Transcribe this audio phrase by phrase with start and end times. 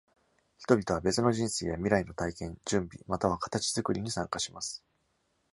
[0.57, 4.83] 人々は別の人生や、未来の体験、準備、または形造りに参加します。